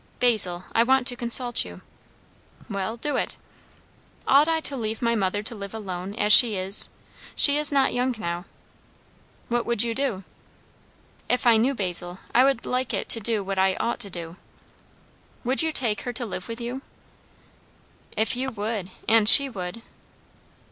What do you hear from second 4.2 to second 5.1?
"Ought I to leave